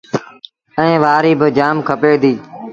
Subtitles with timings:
[0.79, 2.39] ائيٚݩ وآريٚ باجآم کپي ديٚ۔